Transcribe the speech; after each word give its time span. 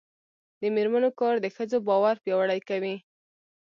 د 0.61 0.61
میرمنو 0.75 1.09
کار 1.19 1.35
د 1.41 1.47
ښځو 1.55 1.77
باور 1.87 2.15
پیاوړی 2.23 2.59
کوي. 2.69 2.95